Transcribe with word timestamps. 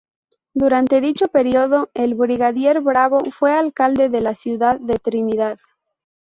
Durante 0.55 0.99
dicho 0.99 1.27
período, 1.27 1.91
el 1.93 2.15
Brigadier 2.15 2.81
Bravo 2.81 3.19
fue 3.29 3.53
alcalde 3.53 4.09
de 4.09 4.21
la 4.21 4.33
ciudad 4.33 4.79
de 4.79 4.97
Trinidad. 4.97 5.59